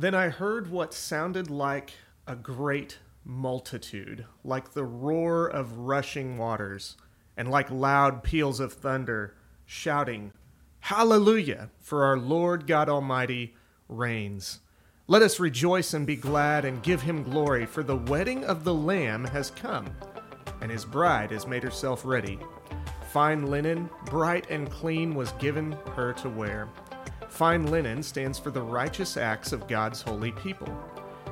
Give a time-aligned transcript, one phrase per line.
[0.00, 1.92] Then I heard what sounded like
[2.26, 6.96] a great multitude, like the roar of rushing waters,
[7.36, 9.34] and like loud peals of thunder,
[9.66, 10.32] shouting,
[10.80, 11.68] Hallelujah!
[11.80, 13.54] For our Lord God Almighty
[13.90, 14.60] reigns.
[15.06, 18.72] Let us rejoice and be glad and give him glory, for the wedding of the
[18.72, 19.94] Lamb has come,
[20.62, 22.38] and his bride has made herself ready.
[23.12, 26.70] Fine linen, bright and clean, was given her to wear.
[27.30, 30.68] Fine linen stands for the righteous acts of God's holy people.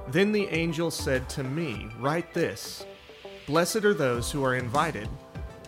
[0.08, 2.86] Then the angel said to me, Write this
[3.46, 5.08] Blessed are those who are invited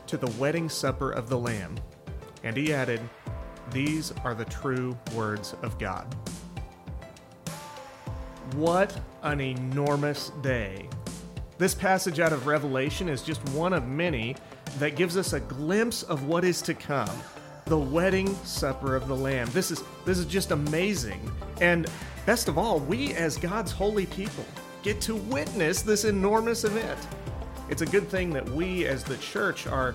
[0.07, 1.74] to the wedding supper of the Lamb.
[2.43, 3.01] And he added,
[3.71, 6.07] These are the true words of God.
[8.55, 10.88] What an enormous day!
[11.59, 14.37] This passage out of Revelation is just one of many
[14.79, 17.10] that gives us a glimpse of what is to come
[17.70, 19.48] the wedding supper of the lamb.
[19.52, 21.30] This is this is just amazing.
[21.60, 21.88] And
[22.27, 24.45] best of all we as god's holy people
[24.83, 26.98] get to witness this enormous event.
[27.68, 29.95] It's a good thing that we as the church are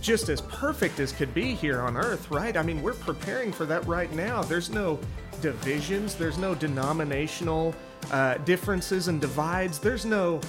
[0.00, 2.56] just as perfect as could be here on earth right?
[2.56, 4.42] I mean we're preparing for that right now.
[4.42, 4.98] There's no
[5.40, 6.16] divisions.
[6.16, 7.72] There's no denominational
[8.10, 9.78] uh, differences and divides.
[9.78, 10.40] There's no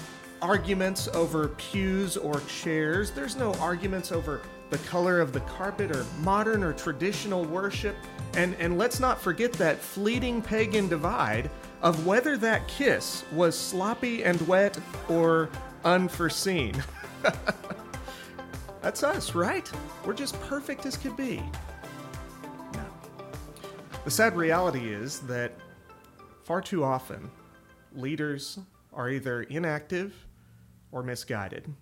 [0.41, 3.11] arguments over pews or chairs.
[3.11, 7.95] There's no arguments over the color of the carpet or modern or traditional worship.
[8.33, 11.49] And, and let's not forget that fleeting pagan divide
[11.81, 15.49] of whether that kiss was sloppy and wet or
[15.83, 16.83] unforeseen.
[18.81, 19.69] That's us, right?
[20.05, 21.41] We're just perfect as could be.
[22.73, 22.85] No.
[24.03, 25.53] The sad reality is that
[26.43, 27.29] far too often,
[27.93, 28.59] leaders
[28.93, 30.13] are either inactive
[30.91, 31.73] or misguided.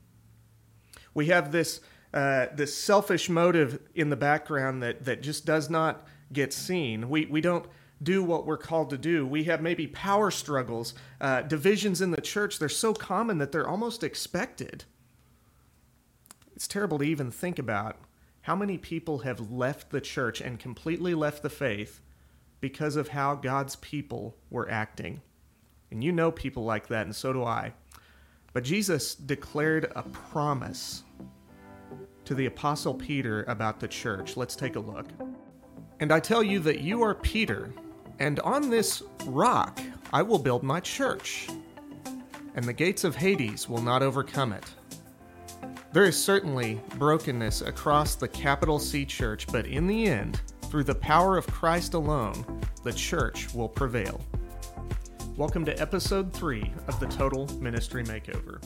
[1.13, 1.81] We have this,
[2.15, 7.09] uh, this selfish motive in the background that, that just does not get seen.
[7.09, 7.65] We, we don't
[8.01, 9.27] do what we're called to do.
[9.27, 12.57] We have maybe power struggles, uh, divisions in the church.
[12.57, 14.85] They're so common that they're almost expected.
[16.55, 17.97] It's terrible to even think about
[18.43, 21.99] how many people have left the church and completely left the faith
[22.61, 25.21] because of how God's people were acting.
[25.91, 27.73] And you know people like that, and so do I.
[28.53, 31.03] But Jesus declared a promise
[32.25, 34.35] to the Apostle Peter about the church.
[34.35, 35.05] Let's take a look.
[35.99, 37.71] And I tell you that you are Peter,
[38.19, 39.79] and on this rock
[40.11, 41.47] I will build my church,
[42.55, 44.65] and the gates of Hades will not overcome it.
[45.93, 50.95] There is certainly brokenness across the capital C church, but in the end, through the
[50.95, 52.43] power of Christ alone,
[52.83, 54.19] the church will prevail.
[55.37, 58.61] Welcome to episode three of the Total Ministry Makeover.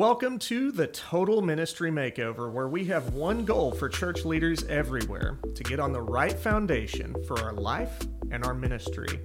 [0.00, 5.38] Welcome to the Total Ministry Makeover, where we have one goal for church leaders everywhere
[5.54, 8.00] to get on the right foundation for our life
[8.30, 9.20] and our ministry.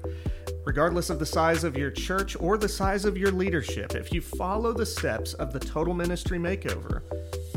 [0.66, 4.20] Regardless of the size of your church or the size of your leadership, if you
[4.20, 7.04] follow the steps of the Total Ministry Makeover,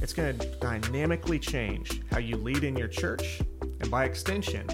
[0.00, 3.42] it's going to dynamically change how you lead in your church,
[3.80, 4.64] and by extension,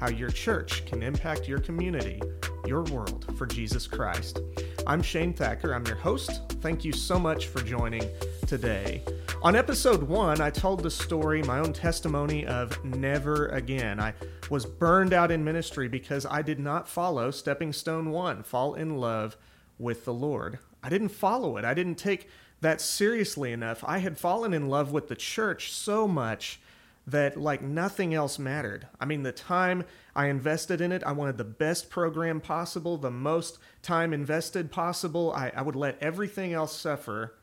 [0.00, 2.22] how your church can impact your community,
[2.66, 4.40] your world for Jesus Christ.
[4.84, 6.42] I'm Shane Thacker, I'm your host.
[6.60, 8.02] Thank you so much for joining
[8.48, 9.04] today.
[9.40, 14.00] On episode one, I told the story, my own testimony of never again.
[14.00, 14.12] I
[14.50, 18.96] was burned out in ministry because I did not follow stepping stone one, fall in
[18.96, 19.36] love
[19.78, 20.58] with the Lord.
[20.82, 21.64] I didn't follow it.
[21.64, 22.28] I didn't take
[22.60, 23.84] that seriously enough.
[23.86, 26.60] I had fallen in love with the church so much
[27.06, 28.86] that like nothing else mattered.
[29.00, 33.10] I mean, the time I invested in it, I wanted the best program possible, the
[33.10, 35.32] most time invested possible.
[35.32, 37.34] I, I would let everything else suffer.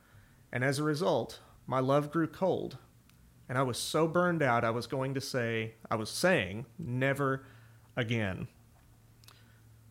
[0.51, 2.77] And as a result, my love grew cold.
[3.49, 7.43] And I was so burned out, I was going to say, I was saying, never
[7.95, 8.47] again.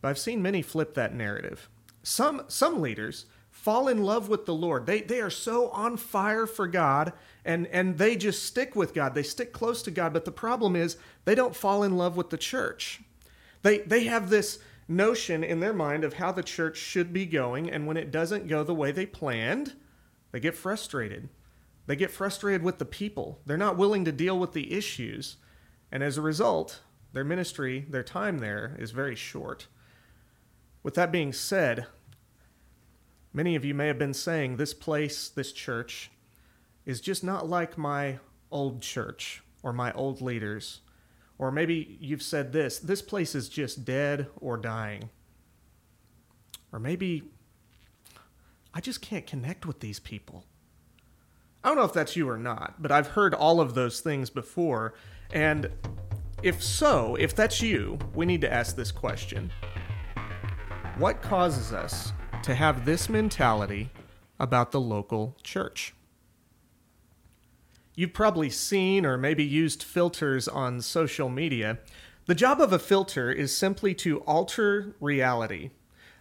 [0.01, 1.69] But I've seen many flip that narrative.
[2.01, 3.25] Some, some leaders
[3.69, 4.87] fall in love with the Lord.
[4.87, 7.13] They, they are so on fire for God
[7.45, 9.13] and, and they just stick with God.
[9.13, 10.11] They stick close to God.
[10.11, 12.99] But the problem is they don't fall in love with the church.
[13.61, 14.57] They, they have this
[14.87, 17.69] notion in their mind of how the church should be going.
[17.69, 19.75] And when it doesn't go the way they planned,
[20.31, 21.29] they get frustrated.
[21.85, 23.39] They get frustrated with the people.
[23.45, 25.37] They're not willing to deal with the issues.
[25.91, 26.79] And as a result,
[27.13, 29.67] their ministry, their time there is very short.
[30.81, 31.85] With that being said,
[33.33, 36.11] many of you may have been saying this place, this church,
[36.85, 38.19] is just not like my
[38.51, 40.81] old church or my old leaders.
[41.37, 45.09] Or maybe you've said this this place is just dead or dying.
[46.71, 47.23] Or maybe
[48.73, 50.45] I just can't connect with these people.
[51.63, 54.29] I don't know if that's you or not, but I've heard all of those things
[54.29, 54.93] before.
[55.31, 55.69] And
[56.41, 59.51] if so, if that's you, we need to ask this question
[60.97, 62.13] What causes us
[62.43, 63.89] to have this mentality
[64.39, 65.93] about the local church?
[67.95, 71.79] You've probably seen or maybe used filters on social media.
[72.27, 75.71] The job of a filter is simply to alter reality.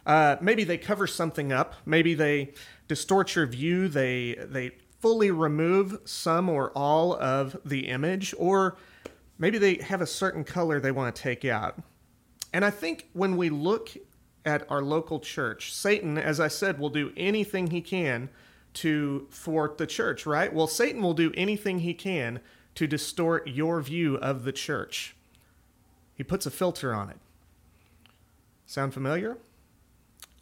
[0.05, 1.75] Uh, maybe they cover something up.
[1.85, 2.55] Maybe they
[2.89, 3.89] distort your view.
[3.89, 8.77] They they fully remove some or all of the image, or
[9.39, 11.79] maybe they have a certain color they want to take out.
[12.53, 13.91] And I think when we look
[14.49, 18.31] at our local church, Satan, as I said, will do anything he can
[18.75, 20.53] to thwart the church, right?
[20.53, 22.41] Well, Satan will do anything he can
[22.75, 25.15] to distort your view of the church.
[26.15, 27.19] He puts a filter on it.
[28.67, 29.37] Sound familiar?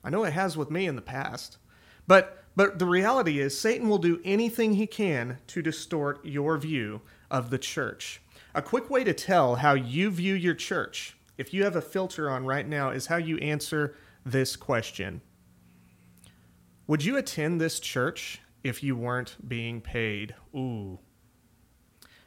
[0.04, 1.58] I know it has with me in the past.
[2.06, 7.02] But but the reality is Satan will do anything he can to distort your view
[7.30, 8.22] of the church.
[8.54, 12.30] A quick way to tell how you view your church, if you have a filter
[12.30, 13.94] on right now, is how you answer
[14.24, 15.20] this question.
[16.86, 20.34] Would you attend this church if you weren't being paid?
[20.54, 20.98] Ooh.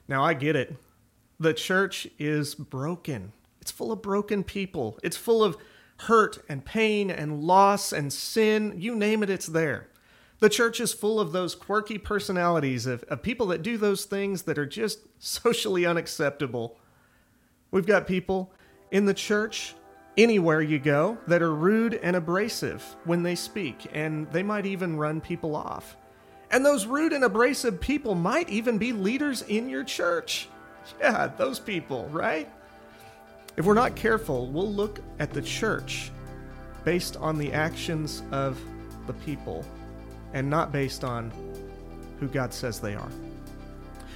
[0.08, 0.76] Now I get it.
[1.40, 3.32] The church is broken.
[3.62, 5.00] It's full of broken people.
[5.04, 5.58] It's full of
[6.02, 8.74] hurt and pain and loss and sin.
[8.78, 9.88] You name it, it's there.
[10.40, 14.44] The church is full of those quirky personalities of, of people that do those things
[14.44, 16.78] that are just socially unacceptable.
[17.72, 18.54] We've got people
[18.92, 19.76] in the church
[20.18, 24.98] anywhere you go that are rude and abrasive when they speak, and they might even
[24.98, 25.96] run people off.
[26.52, 30.50] And those rude and abrasive people might even be leaders in your church.
[31.00, 32.50] Yeah, those people, right?
[33.56, 36.12] If we're not careful, we'll look at the church
[36.84, 38.60] based on the actions of
[39.06, 39.66] the people
[40.34, 41.32] and not based on
[42.20, 43.10] who God says they are.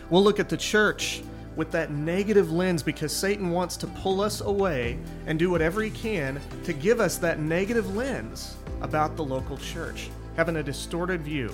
[0.09, 1.21] We'll look at the church
[1.55, 4.97] with that negative lens because Satan wants to pull us away
[5.27, 10.09] and do whatever he can to give us that negative lens about the local church,
[10.35, 11.51] having a distorted view.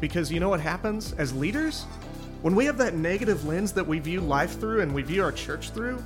[0.00, 1.84] Because you know what happens as leaders?
[2.42, 5.32] When we have that negative lens that we view life through and we view our
[5.32, 6.02] church through,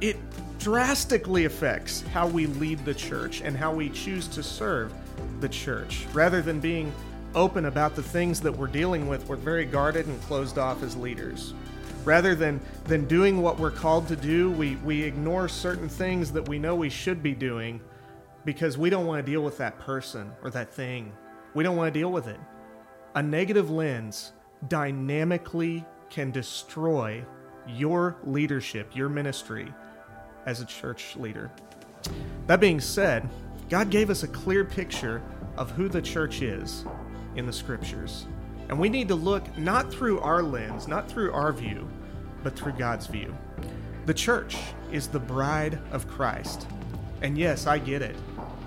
[0.00, 0.16] it
[0.58, 4.92] drastically affects how we lead the church and how we choose to serve
[5.40, 6.06] the church.
[6.12, 6.92] Rather than being
[7.34, 10.96] open about the things that we're dealing with, we're very guarded and closed off as
[10.96, 11.52] leaders
[12.04, 16.48] rather than than doing what we're called to do we we ignore certain things that
[16.48, 17.80] we know we should be doing
[18.44, 21.12] because we don't want to deal with that person or that thing.
[21.54, 22.40] We don't want to deal with it.
[23.14, 24.32] A negative lens
[24.68, 27.24] dynamically can destroy
[27.68, 29.72] your leadership your ministry
[30.46, 31.50] as a church leader.
[32.46, 33.28] That being said
[33.68, 35.22] god gave us a clear picture
[35.58, 36.86] of who the church is
[37.36, 38.26] in the scriptures
[38.68, 41.88] and we need to look not through our lens, not through our view,
[42.42, 43.34] but through God's view.
[44.06, 44.56] The church
[44.92, 46.66] is the bride of Christ.
[47.22, 48.16] And yes, I get it.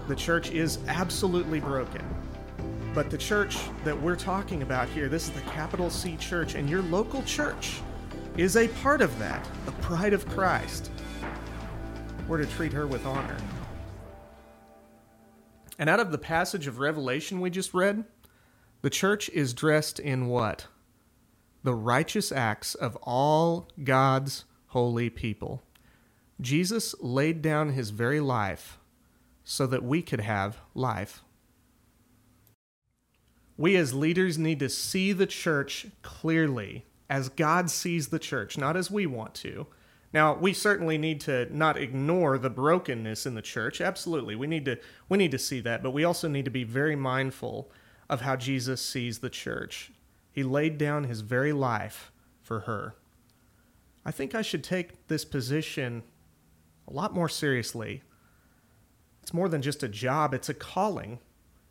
[0.07, 2.03] The church is absolutely broken.
[2.93, 6.69] But the church that we're talking about here, this is the capital C church, and
[6.69, 7.79] your local church
[8.37, 10.91] is a part of that, the bride of Christ.
[12.27, 13.37] We're to treat her with honor.
[15.79, 18.03] And out of the passage of Revelation we just read,
[18.81, 20.67] the church is dressed in what?
[21.63, 25.61] The righteous acts of all God's holy people.
[26.39, 28.79] Jesus laid down his very life
[29.43, 31.23] so that we could have life.
[33.57, 38.75] We as leaders need to see the church clearly as God sees the church, not
[38.75, 39.67] as we want to.
[40.13, 43.79] Now, we certainly need to not ignore the brokenness in the church.
[43.79, 44.35] Absolutely.
[44.35, 44.77] We need to
[45.09, 47.71] we need to see that, but we also need to be very mindful
[48.11, 49.93] of how Jesus sees the church.
[50.31, 52.11] He laid down his very life
[52.43, 52.95] for her.
[54.05, 56.03] I think I should take this position
[56.87, 58.03] a lot more seriously.
[59.23, 61.19] It's more than just a job, it's a calling.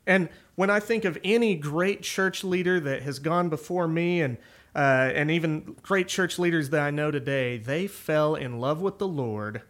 [0.06, 4.38] And when I think of any great church leader that has gone before me and
[4.75, 8.99] uh, and even great church leaders that I know today, they fell in love with
[8.99, 9.62] the Lord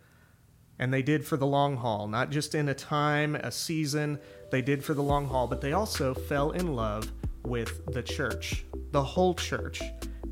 [0.80, 4.18] and they did for the long haul, not just in a time, a season,
[4.50, 7.12] they did for the long haul, but they also fell in love
[7.44, 9.82] with the church, the whole church.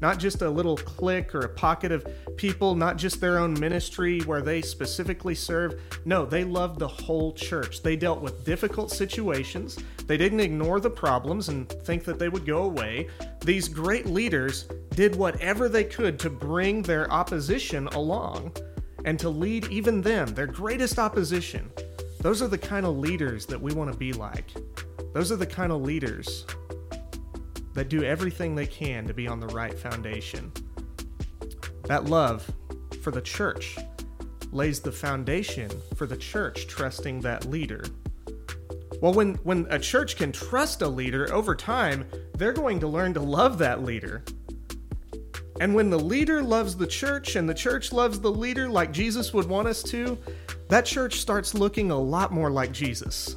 [0.01, 4.21] Not just a little clique or a pocket of people, not just their own ministry
[4.21, 5.81] where they specifically serve.
[6.05, 7.83] No, they loved the whole church.
[7.83, 9.77] They dealt with difficult situations.
[10.07, 13.09] They didn't ignore the problems and think that they would go away.
[13.45, 18.53] These great leaders did whatever they could to bring their opposition along
[19.05, 21.71] and to lead even them, their greatest opposition.
[22.21, 24.53] Those are the kind of leaders that we want to be like.
[25.15, 26.45] Those are the kind of leaders
[27.75, 30.51] that do everything they can to be on the right foundation.
[31.85, 32.51] That love
[33.03, 33.79] for the church
[34.53, 37.85] lays the foundation for the church trusting that leader.
[39.01, 43.15] Well, when, when a church can trust a leader over time, they're going to learn
[43.15, 44.25] to love that leader.
[45.61, 49.33] And when the leader loves the church and the church loves the leader like Jesus
[49.35, 50.17] would want us to,
[50.69, 53.37] that church starts looking a lot more like Jesus.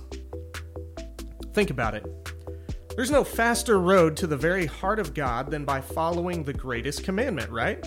[1.53, 2.05] Think about it.
[2.95, 7.03] There's no faster road to the very heart of God than by following the greatest
[7.03, 7.83] commandment, right?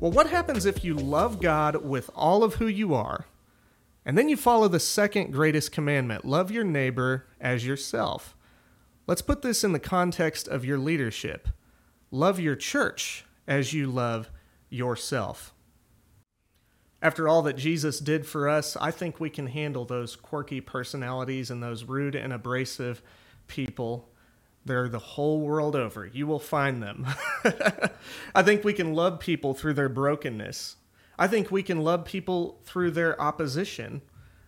[0.00, 3.26] Well, what happens if you love God with all of who you are,
[4.04, 8.36] and then you follow the second greatest commandment love your neighbor as yourself?
[9.06, 11.48] Let's put this in the context of your leadership.
[12.10, 14.30] Love your church as you love
[14.70, 15.52] yourself.
[17.02, 21.50] After all that Jesus did for us, I think we can handle those quirky personalities
[21.50, 23.02] and those rude and abrasive
[23.46, 24.08] people
[24.64, 26.06] they're the whole world over.
[26.06, 27.06] You will find them.
[28.34, 30.76] I think we can love people through their brokenness.
[31.18, 34.02] I think we can love people through their opposition.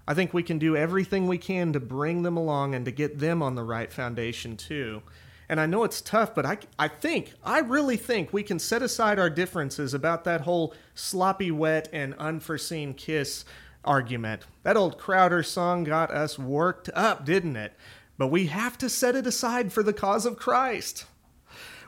[0.09, 3.19] I think we can do everything we can to bring them along and to get
[3.19, 5.03] them on the right foundation too.
[5.49, 8.83] And I know it's tough, but I, I think, I really think we can set
[8.83, 13.45] aside our differences about that whole sloppy, wet, and unforeseen kiss
[13.85, 14.43] argument.
[14.65, 17.73] That old Crowder song got us worked up, didn't it?
[18.19, 21.07] but we have to set it aside for the cause of Christ.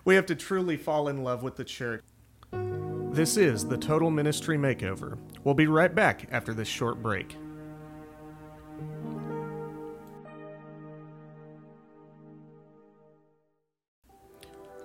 [0.04, 2.02] We have to truly fall in love with the church.
[3.10, 5.18] This is the Total Ministry Makeover.
[5.44, 7.36] We'll be right back after this short break.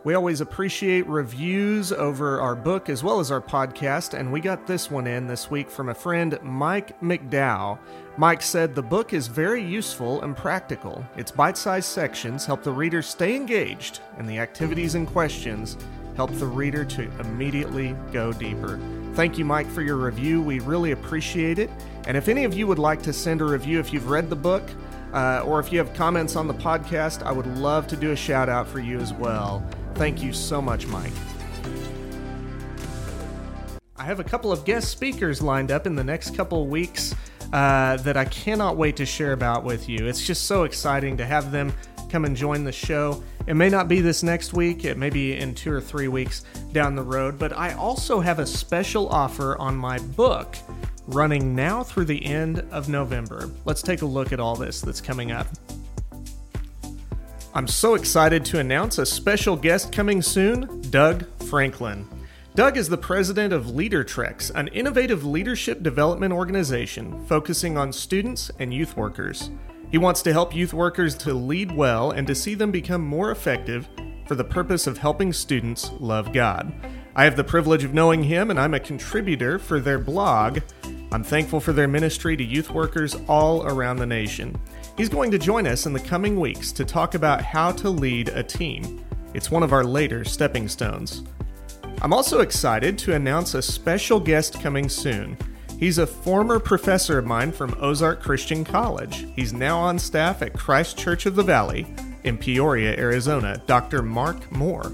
[0.06, 4.68] We always appreciate reviews over our book as well as our podcast, and we got
[4.68, 7.80] this one in this week from a friend, Mike McDowell.
[8.18, 11.06] Mike said the book is very useful and practical.
[11.16, 15.78] Its bite sized sections help the reader stay engaged, and the activities and questions
[16.18, 18.82] help the reader to immediately go deeper.
[19.14, 20.42] Thank you, Mike, for your review.
[20.42, 21.70] We really appreciate it.
[22.08, 24.36] And if any of you would like to send a review if you've read the
[24.36, 24.64] book,
[25.14, 28.16] uh, or if you have comments on the podcast, I would love to do a
[28.18, 29.64] shout out for you as well.
[29.96, 31.14] Thank you so much, Mike.
[33.96, 37.16] I have a couple of guest speakers lined up in the next couple weeks
[37.54, 40.08] uh, that I cannot wait to share about with you.
[40.08, 41.72] It's just so exciting to have them
[42.10, 43.24] come and join the show.
[43.48, 46.44] It may not be this next week, it may be in two or three weeks
[46.72, 50.56] down the road, but I also have a special offer on my book
[51.08, 53.50] running now through the end of November.
[53.66, 55.48] Let's take a look at all this that's coming up.
[57.56, 62.10] I'm so excited to announce a special guest coming soon Doug Franklin.
[62.56, 68.74] Doug is the president of LeaderTreks, an innovative leadership development organization focusing on students and
[68.74, 69.52] youth workers.
[69.92, 73.30] He wants to help youth workers to lead well and to see them become more
[73.30, 73.88] effective
[74.26, 76.74] for the purpose of helping students love God.
[77.16, 80.62] I have the privilege of knowing him, and I'm a contributor for their blog.
[81.12, 84.60] I'm thankful for their ministry to youth workers all around the nation.
[84.96, 88.30] He's going to join us in the coming weeks to talk about how to lead
[88.30, 89.04] a team.
[89.34, 91.24] It's one of our later stepping stones.
[92.04, 95.36] I'm also excited to announce a special guest coming soon.
[95.80, 99.26] He's a former professor of mine from Ozark Christian College.
[99.36, 101.88] He's now on staff at Christ Church of the Valley
[102.24, 104.04] in Peoria, Arizona, Dr.
[104.04, 104.94] Mark Moore.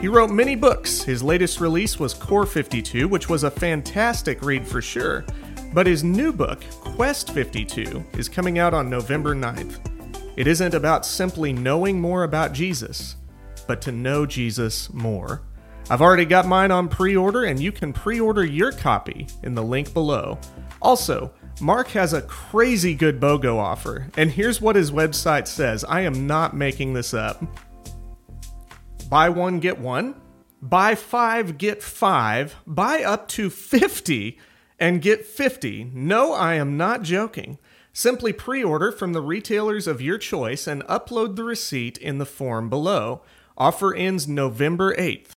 [0.00, 1.02] He wrote many books.
[1.02, 5.24] His latest release was Core 52, which was a fantastic read for sure.
[5.72, 9.80] But his new book, Quest 52, is coming out on November 9th.
[10.36, 13.16] It isn't about simply knowing more about Jesus,
[13.66, 15.42] but to know Jesus more.
[15.90, 19.54] I've already got mine on pre order, and you can pre order your copy in
[19.54, 20.38] the link below.
[20.80, 26.02] Also, Mark has a crazy good BOGO offer, and here's what his website says I
[26.02, 27.42] am not making this up.
[29.08, 30.14] Buy one, get one.
[30.60, 32.56] Buy five, get five.
[32.66, 34.38] Buy up to 50
[34.78, 35.90] and get 50.
[35.92, 37.58] No, I am not joking.
[37.92, 42.26] Simply pre order from the retailers of your choice and upload the receipt in the
[42.26, 43.22] form below.
[43.56, 45.30] Offer ends November 8th.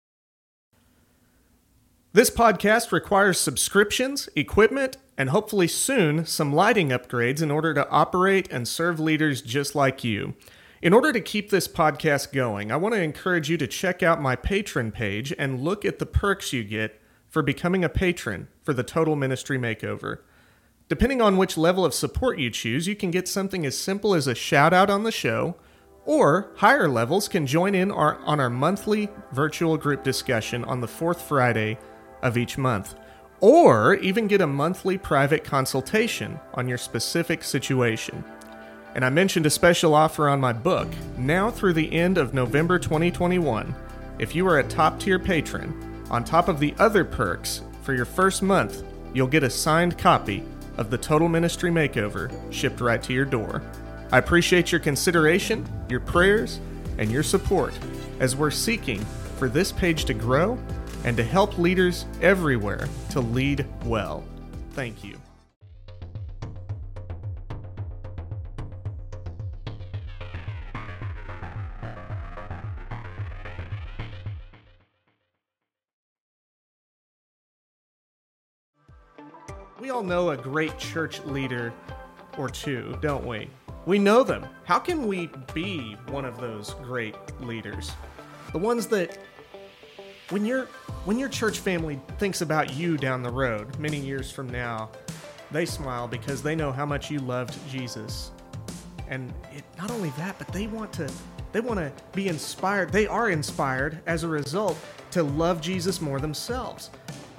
[2.14, 8.52] This podcast requires subscriptions, equipment, and hopefully soon some lighting upgrades in order to operate
[8.52, 10.36] and serve leaders just like you.
[10.82, 14.22] In order to keep this podcast going, I want to encourage you to check out
[14.22, 17.00] my Patreon page and look at the perks you get
[17.32, 20.20] for becoming a patron for the Total Ministry Makeover.
[20.90, 24.28] Depending on which level of support you choose, you can get something as simple as
[24.28, 25.56] a shout out on the show,
[26.04, 30.88] or higher levels can join in our, on our monthly virtual group discussion on the
[30.90, 31.78] fourth Friday
[32.22, 32.96] of each month,
[33.40, 38.26] or even get a monthly private consultation on your specific situation.
[38.94, 42.78] And I mentioned a special offer on my book, now through the end of November
[42.78, 43.74] 2021.
[44.20, 48.06] If you are a top tier patron, on top of the other perks, for your
[48.06, 50.44] first month, you'll get a signed copy
[50.77, 53.63] of the Total Ministry Makeover shipped right to your door.
[54.12, 56.60] I appreciate your consideration, your prayers,
[56.98, 57.74] and your support
[58.20, 59.00] as we're seeking
[59.38, 60.60] for this page to grow
[61.06, 64.25] and to help leaders everywhere to lead well.
[64.74, 65.21] Thank you.
[79.82, 81.74] We all know a great church leader
[82.38, 83.50] or two, don't we?
[83.88, 84.46] We know them.
[84.64, 87.92] How can we be one of those great leaders?
[88.52, 89.18] The ones that
[90.30, 90.66] when your
[91.06, 94.92] when your church family thinks about you down the road many years from now,
[95.50, 98.30] they smile because they know how much you loved Jesus.
[99.08, 101.12] And it, not only that, but they want to
[101.54, 102.92] they want to be inspired.
[102.92, 104.78] They are inspired as a result
[105.10, 106.92] to love Jesus more themselves.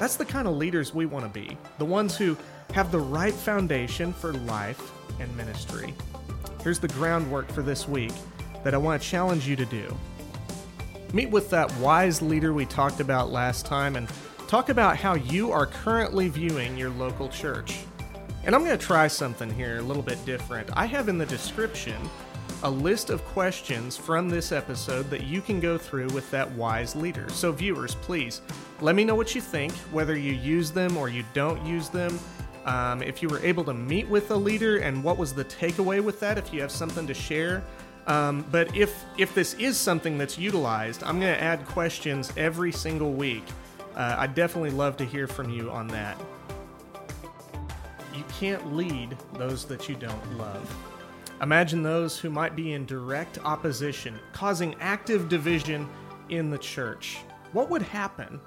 [0.03, 1.57] That's the kind of leaders we want to be.
[1.79, 2.37] The ones who
[2.75, 4.91] have the right foundation for life
[5.21, 5.95] and ministry.
[6.65, 8.11] Here's the groundwork for this week
[8.65, 9.97] that I want to challenge you to do.
[11.13, 14.09] Meet with that wise leader we talked about last time and
[14.49, 17.79] talk about how you are currently viewing your local church.
[18.43, 20.69] And I'm going to try something here a little bit different.
[20.73, 22.11] I have in the description
[22.62, 26.95] a list of questions from this episode that you can go through with that wise
[26.95, 27.28] leader.
[27.31, 28.40] So, viewers, please
[28.81, 32.19] let me know what you think, whether you use them or you don't use them.
[32.64, 36.02] Um, if you were able to meet with a leader and what was the takeaway
[36.02, 37.64] with that, if you have something to share.
[38.07, 42.73] Um, but if if this is something that's utilized, I'm going to add questions every
[42.73, 43.45] single week.
[43.95, 46.16] Uh, I'd definitely love to hear from you on that.
[48.14, 50.92] You can't lead those that you don't love.
[51.43, 55.89] Imagine those who might be in direct opposition, causing active division
[56.29, 57.19] in the church.
[57.53, 58.40] What would happen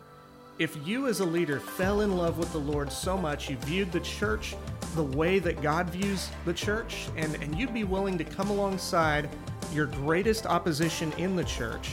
[0.60, 3.92] if you, as a leader, fell in love with the Lord so much you viewed
[3.92, 4.56] the church
[4.96, 9.28] the way that God views the church, and, and you'd be willing to come alongside
[9.74, 11.90] your greatest opposition in the church,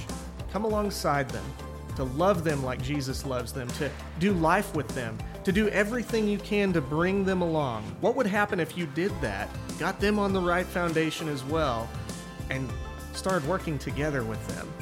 [0.53, 1.45] come alongside them,
[1.97, 6.29] to love them like Jesus loves them, to do life with them, to do everything
[6.29, 7.83] you can to bring them along.
[8.01, 11.89] What would happen if you did that, got them on the right foundation as well,
[12.51, 12.71] and
[13.13, 14.73] started working together with them?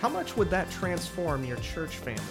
[0.00, 2.22] How much would that transform your church family?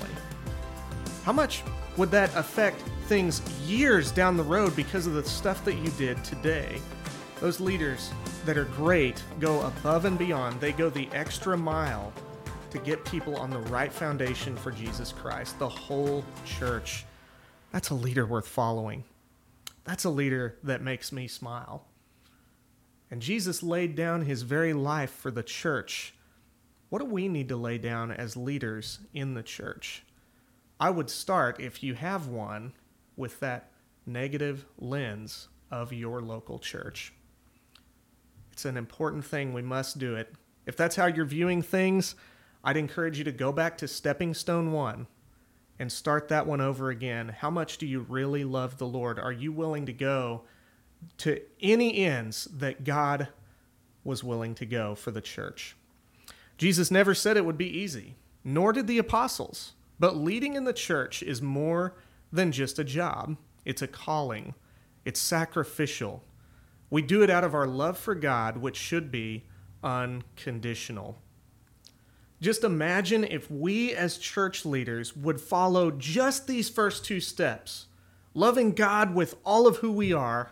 [1.23, 1.61] How much
[1.97, 6.23] would that affect things years down the road because of the stuff that you did
[6.23, 6.81] today?
[7.41, 8.11] Those leaders
[8.45, 12.13] that are great go above and beyond, they go the extra mile
[12.71, 17.05] to get people on the right foundation for Jesus Christ, the whole church.
[17.71, 19.03] That's a leader worth following.
[19.83, 21.85] That's a leader that makes me smile.
[23.11, 26.13] And Jesus laid down his very life for the church.
[26.89, 30.03] What do we need to lay down as leaders in the church?
[30.79, 32.73] I would start, if you have one,
[33.15, 33.71] with that
[34.05, 37.13] negative lens of your local church.
[38.51, 39.53] It's an important thing.
[39.53, 40.33] We must do it.
[40.65, 42.15] If that's how you're viewing things,
[42.63, 45.07] I'd encourage you to go back to stepping stone one
[45.79, 47.29] and start that one over again.
[47.29, 49.17] How much do you really love the Lord?
[49.17, 50.41] Are you willing to go
[51.19, 53.29] to any ends that God
[54.03, 55.77] was willing to go for the church?
[56.57, 59.73] Jesus never said it would be easy, nor did the apostles.
[59.97, 61.95] But leading in the church is more
[62.31, 64.53] than just a job, it's a calling,
[65.05, 66.23] it's sacrificial.
[66.89, 69.45] We do it out of our love for God, which should be
[69.83, 71.21] unconditional.
[72.41, 77.87] Just imagine if we as church leaders would follow just these first two steps
[78.33, 80.51] loving God with all of who we are,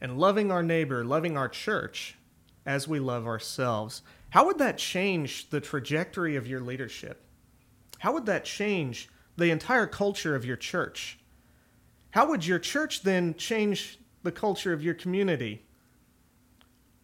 [0.00, 2.16] and loving our neighbor, loving our church
[2.66, 4.02] as we love ourselves.
[4.30, 7.24] How would that change the trajectory of your leadership?
[7.98, 11.18] How would that change the entire culture of your church?
[12.10, 15.64] How would your church then change the culture of your community?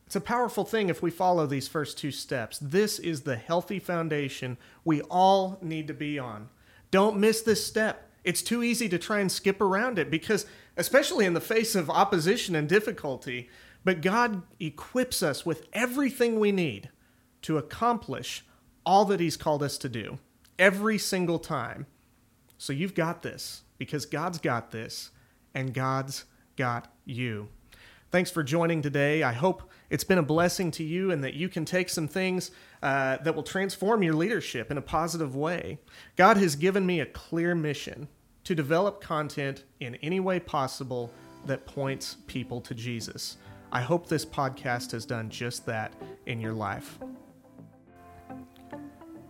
[0.07, 2.59] It's a powerful thing if we follow these first two steps.
[2.59, 6.49] This is the healthy foundation we all need to be on.
[6.90, 8.11] Don't miss this step.
[8.23, 11.90] It's too easy to try and skip around it because, especially in the face of
[11.90, 13.49] opposition and difficulty,
[13.85, 16.90] but God equips us with everything we need
[17.43, 18.45] to accomplish
[18.87, 20.19] all that He's called us to do
[20.59, 21.87] every single time.
[22.57, 25.11] So you've got this because God's got this
[25.55, 26.25] and God's
[26.57, 27.49] got you.
[28.11, 29.23] Thanks for joining today.
[29.23, 32.50] I hope it's been a blessing to you and that you can take some things
[32.83, 35.78] uh, that will transform your leadership in a positive way.
[36.16, 38.09] God has given me a clear mission
[38.42, 41.12] to develop content in any way possible
[41.46, 43.37] that points people to Jesus.
[43.70, 45.92] I hope this podcast has done just that
[46.26, 46.98] in your life.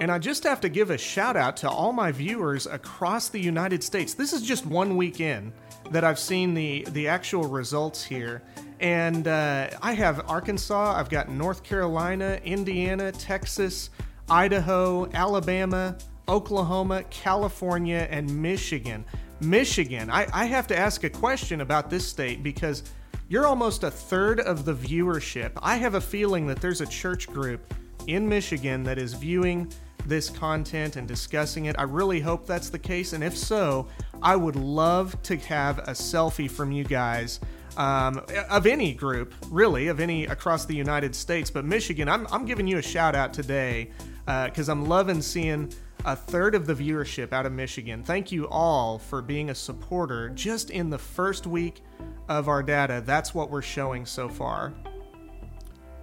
[0.00, 3.38] And I just have to give a shout out to all my viewers across the
[3.38, 4.14] United States.
[4.14, 5.52] This is just one weekend
[5.90, 8.42] that I've seen the, the actual results here.
[8.84, 13.88] And uh, I have Arkansas, I've got North Carolina, Indiana, Texas,
[14.28, 15.96] Idaho, Alabama,
[16.28, 19.06] Oklahoma, California, and Michigan.
[19.40, 22.82] Michigan, I, I have to ask a question about this state because
[23.30, 25.52] you're almost a third of the viewership.
[25.62, 27.72] I have a feeling that there's a church group
[28.06, 29.72] in Michigan that is viewing
[30.04, 31.76] this content and discussing it.
[31.78, 33.14] I really hope that's the case.
[33.14, 33.88] And if so,
[34.22, 37.40] I would love to have a selfie from you guys.
[37.76, 41.50] Um, of any group, really, of any across the United States.
[41.50, 43.90] But Michigan, I'm, I'm giving you a shout out today
[44.26, 45.72] because uh, I'm loving seeing
[46.04, 48.02] a third of the viewership out of Michigan.
[48.02, 51.82] Thank you all for being a supporter just in the first week
[52.28, 53.02] of our data.
[53.04, 54.72] That's what we're showing so far.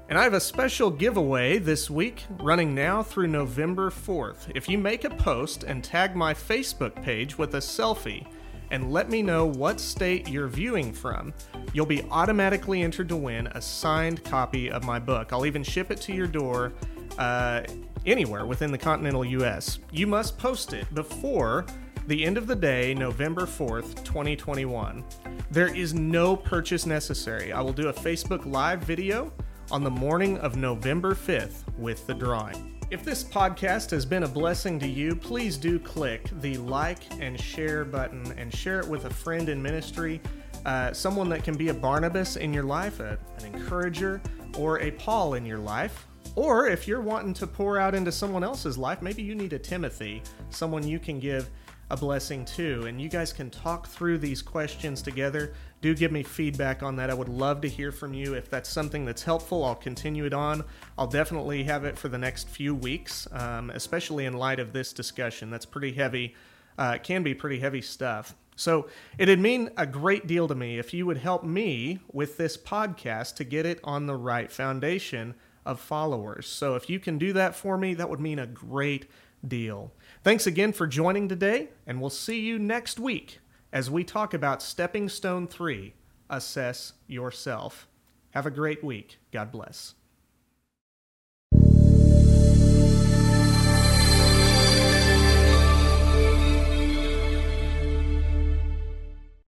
[0.09, 4.51] And I have a special giveaway this week running now through November 4th.
[4.53, 8.27] If you make a post and tag my Facebook page with a selfie
[8.71, 11.33] and let me know what state you're viewing from,
[11.73, 15.31] you'll be automatically entered to win a signed copy of my book.
[15.31, 16.73] I'll even ship it to your door
[17.19, 17.61] uh,
[18.05, 19.79] anywhere within the continental US.
[19.91, 21.65] You must post it before
[22.07, 25.03] the end of the day, November 4th, 2021.
[25.51, 27.51] There is no purchase necessary.
[27.51, 29.31] I will do a Facebook Live video
[29.69, 32.80] on the morning of November 5th with the drawing.
[32.91, 37.39] If this podcast has been a blessing to you, please do click the like and
[37.39, 40.19] share button and share it with a friend in ministry,
[40.65, 44.21] uh, someone that can be a Barnabas in your life, a, an encourager,
[44.57, 46.05] or a Paul in your life.
[46.35, 49.59] Or if you're wanting to pour out into someone else's life, maybe you need a
[49.59, 51.49] Timothy, someone you can give
[51.91, 52.87] a blessing to.
[52.87, 55.53] And you guys can talk through these questions together.
[55.81, 57.09] Do give me feedback on that.
[57.09, 58.35] I would love to hear from you.
[58.35, 60.63] If that's something that's helpful, I'll continue it on.
[60.95, 64.93] I'll definitely have it for the next few weeks, um, especially in light of this
[64.93, 65.49] discussion.
[65.49, 66.35] That's pretty heavy,
[66.77, 68.35] uh, can be pretty heavy stuff.
[68.55, 72.57] So it'd mean a great deal to me if you would help me with this
[72.57, 75.33] podcast to get it on the right foundation
[75.65, 76.45] of followers.
[76.45, 79.07] So if you can do that for me, that would mean a great
[79.47, 79.91] deal.
[80.23, 83.40] Thanks again for joining today, and we'll see you next week
[83.73, 85.93] as we talk about Stepping Stone 3
[86.29, 87.87] Assess Yourself.
[88.31, 89.17] Have a great week.
[89.31, 89.95] God bless.